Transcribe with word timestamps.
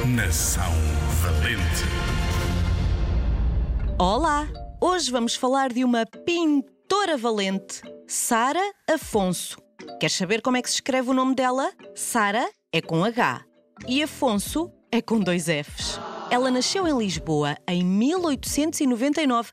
Geração 0.00 0.72
Valente. 1.20 1.84
Olá! 3.98 4.48
Hoje 4.80 5.10
vamos 5.10 5.34
falar 5.34 5.70
de 5.74 5.84
uma 5.84 6.06
pintora 6.06 7.18
valente, 7.18 7.82
Sara 8.08 8.62
Afonso. 8.88 9.58
Quer 10.00 10.10
saber 10.10 10.40
como 10.40 10.56
é 10.56 10.62
que 10.62 10.70
se 10.70 10.76
escreve 10.76 11.10
o 11.10 11.12
nome 11.12 11.34
dela? 11.34 11.70
Sara 11.94 12.48
é 12.72 12.80
com 12.80 13.04
H 13.04 13.44
e 13.86 14.02
Afonso 14.02 14.72
é 14.90 15.02
com 15.02 15.20
dois 15.20 15.44
Fs. 15.44 16.00
Ela 16.30 16.48
nasceu 16.48 16.86
em 16.86 16.96
Lisboa 16.96 17.56
em 17.66 17.84
1899. 17.84 19.50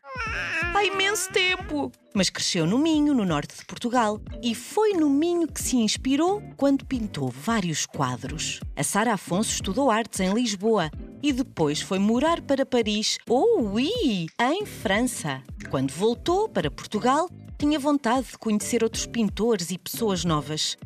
Há 0.76 0.84
imenso 0.86 1.28
tempo! 1.32 1.92
Mas 2.14 2.30
cresceu 2.30 2.68
no 2.68 2.78
Minho, 2.78 3.16
no 3.16 3.26
norte 3.26 3.58
de 3.58 3.66
Portugal. 3.66 4.22
E 4.44 4.54
foi 4.54 4.94
no 4.94 5.10
Minho 5.10 5.48
que 5.48 5.60
se 5.60 5.76
inspirou 5.76 6.40
quando 6.56 6.86
pintou 6.86 7.30
vários 7.30 7.88
quadros. 7.88 8.60
A 8.76 8.84
Sara 8.84 9.16
Afonso 9.16 9.54
estudou 9.54 9.90
artes 9.90 10.20
em 10.20 10.32
Lisboa 10.32 10.92
e 11.24 11.34
depois 11.34 11.82
foi 11.82 11.98
morar 11.98 12.42
para 12.42 12.64
Paris, 12.64 13.18
ou 13.28 13.58
oh, 13.58 13.62
oui, 13.72 14.28
em 14.40 14.64
França. 14.64 15.42
Quando 15.72 15.92
voltou 15.92 16.48
para 16.48 16.70
Portugal, 16.70 17.28
tinha 17.58 17.80
vontade 17.80 18.28
de 18.28 18.38
conhecer 18.38 18.84
outros 18.84 19.08
pintores 19.08 19.72
e 19.72 19.80
pessoas 19.80 20.24
novas. 20.24 20.78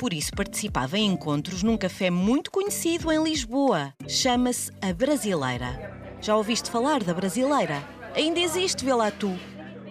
Por 0.00 0.14
isso 0.14 0.32
participava 0.34 0.96
em 0.96 1.12
encontros 1.12 1.62
num 1.62 1.76
café 1.76 2.08
muito 2.08 2.50
conhecido 2.50 3.12
em 3.12 3.22
Lisboa. 3.22 3.92
Chama-se 4.08 4.72
A 4.80 4.94
Brasileira. 4.94 6.16
Já 6.22 6.34
ouviste 6.38 6.70
falar 6.70 7.04
da 7.04 7.12
Brasileira? 7.12 7.86
Ainda 8.14 8.40
existe, 8.40 8.82
vê 8.82 8.94
lá 8.94 9.10
tu. 9.10 9.30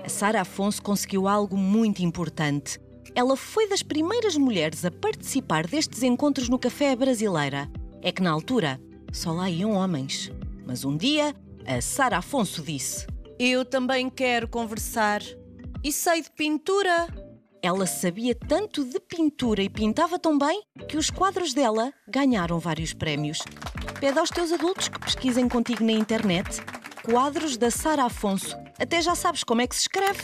A 0.03 0.09
Sara 0.09 0.41
Afonso 0.41 0.81
conseguiu 0.81 1.27
algo 1.27 1.55
muito 1.55 2.01
importante. 2.01 2.79
Ela 3.13 3.37
foi 3.37 3.69
das 3.69 3.83
primeiras 3.83 4.35
mulheres 4.35 4.83
a 4.83 4.89
participar 4.89 5.67
destes 5.67 6.01
encontros 6.01 6.49
no 6.49 6.57
Café 6.57 6.95
Brasileira. 6.95 7.69
É 8.01 8.11
que 8.11 8.23
na 8.23 8.31
altura 8.31 8.81
só 9.13 9.31
lá 9.31 9.47
iam 9.47 9.73
homens. 9.73 10.31
Mas 10.65 10.83
um 10.83 10.97
dia, 10.97 11.35
a 11.67 11.79
Sara 11.81 12.17
Afonso 12.17 12.63
disse: 12.63 13.05
Eu 13.37 13.63
também 13.63 14.09
quero 14.09 14.47
conversar. 14.47 15.21
E 15.83 15.91
sei 15.91 16.23
de 16.23 16.31
pintura. 16.31 17.28
Ela 17.61 17.85
sabia 17.85 18.33
tanto 18.33 18.85
de 18.85 18.99
pintura 18.99 19.61
e 19.61 19.69
pintava 19.69 20.17
tão 20.17 20.37
bem 20.37 20.63
que 20.87 20.95
os 20.95 21.09
quadros 21.09 21.53
dela 21.53 21.93
ganharam 22.07 22.57
vários 22.57 22.93
prémios. 22.93 23.39
Pede 23.99 24.17
aos 24.17 24.29
teus 24.29 24.53
adultos 24.53 24.87
que 24.87 24.99
pesquisem 24.99 25.49
contigo 25.49 25.83
na 25.83 25.91
internet 25.91 26.61
quadros 27.03 27.57
da 27.57 27.69
Sara 27.69 28.05
Afonso. 28.05 28.55
Até 28.79 29.01
já 29.01 29.13
sabes 29.13 29.43
como 29.43 29.61
é 29.61 29.67
que 29.67 29.75
se 29.75 29.81
escreve. 29.81 30.21